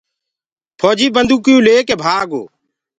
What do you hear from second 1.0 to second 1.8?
بنٚدوڪيٚئو